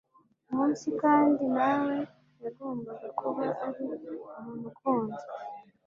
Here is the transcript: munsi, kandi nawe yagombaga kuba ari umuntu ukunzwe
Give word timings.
munsi, 0.53 0.87
kandi 1.01 1.43
nawe 1.55 1.93
yagombaga 2.43 3.07
kuba 3.19 3.45
ari 3.65 3.81
umuntu 3.81 4.65
ukunzwe 4.71 5.29